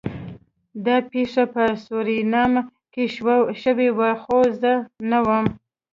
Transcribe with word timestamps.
دا 0.85 0.95
پیښه 1.11 1.43
په 1.53 1.63
سورینام 1.85 2.53
کې 2.93 3.03
شوې 3.63 3.89
وه 3.97 4.11
خو 4.21 4.39
زه 4.61 4.73
نه 5.09 5.19
وم 5.27 5.45